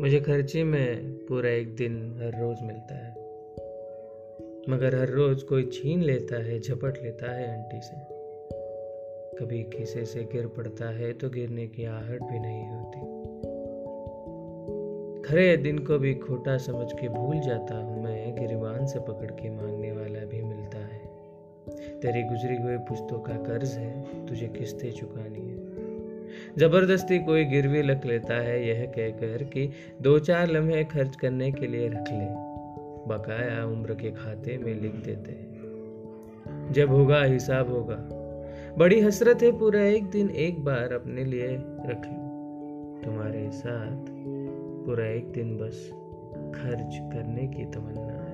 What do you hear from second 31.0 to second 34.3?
करने के लिए रख ले। बकाया उम्र के